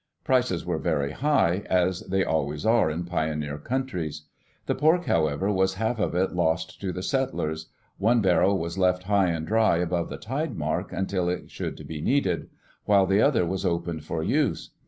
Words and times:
Prices 0.23 0.65
were 0.65 0.79
very 0.79 1.11
high, 1.11 1.61
as 1.69 1.99
they 2.07 2.23
always 2.23 2.65
are 2.65 2.89
in 2.89 3.03
pioneer 3.05 3.59
countries. 3.59 4.23
The 4.65 4.73
pork, 4.73 5.05
however, 5.05 5.51
was 5.51 5.75
half 5.75 5.99
of 5.99 6.15
it 6.15 6.33
lost 6.33 6.81
to 6.81 6.91
the 6.91 7.03
settlers. 7.03 7.67
One 7.99 8.19
barrel 8.19 8.57
was 8.57 8.79
left 8.79 9.03
high 9.03 9.27
and 9.27 9.45
dry 9.45 9.77
above 9.77 10.09
the 10.09 10.17
tide 10.17 10.57
mark 10.57 10.91
until 10.91 11.29
it 11.29 11.51
should 11.51 11.87
be 11.87 12.01
needed, 12.01 12.49
while 12.85 13.05
the 13.05 13.21
other 13.21 13.45
was 13.45 13.63
opened 13.63 14.03
for 14.03 14.23
use. 14.23 14.71